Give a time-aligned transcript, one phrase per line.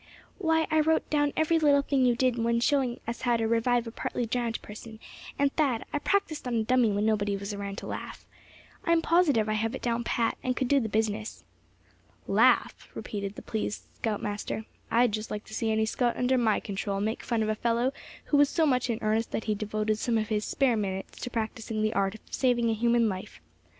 [0.39, 3.85] "Why, I wrote down every little thing you did when showing us how to revive
[3.85, 4.99] a partly drowned person;
[5.37, 8.25] and Thad, I practiced on a dummy when nobody was around to laugh.
[8.83, 11.43] I'm positive I have it down pat, and could do the business."
[12.25, 16.59] "Laugh!" repeated the pleased scout master; "I'd just like to see any scout under my
[16.59, 17.93] control make fun of a fellow
[18.25, 21.29] who was so much in earnest that he devoted some of his spare minutes to
[21.29, 23.39] practicing the art of saving a human life.